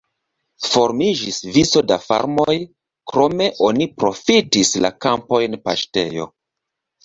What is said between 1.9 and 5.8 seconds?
da farmoj, krome oni profitis la kampojn